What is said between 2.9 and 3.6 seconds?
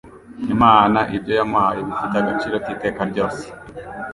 ryose.